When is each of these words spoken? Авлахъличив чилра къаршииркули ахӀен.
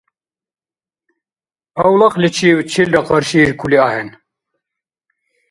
Авлахъличив 1.83 2.57
чилра 2.71 3.01
къаршииркули 3.07 3.77
ахӀен. 3.85 4.09